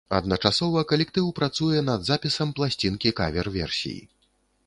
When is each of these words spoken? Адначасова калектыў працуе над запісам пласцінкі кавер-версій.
Адначасова 0.17 0.81
калектыў 0.91 1.27
працуе 1.39 1.83
над 1.91 2.07
запісам 2.09 2.53
пласцінкі 2.59 3.09
кавер-версій. 3.19 4.01